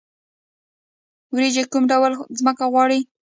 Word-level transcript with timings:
وریجې 1.33 1.63
کوم 1.71 1.83
ډول 1.91 2.11
ځمکه 2.39 2.65
غواړي؟ 2.73 2.99